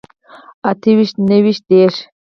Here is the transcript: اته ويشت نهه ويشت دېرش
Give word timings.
اته 0.69 0.89
ويشت 0.97 1.15
نهه 1.27 1.37
ويشت 1.43 1.63
دېرش 1.69 1.95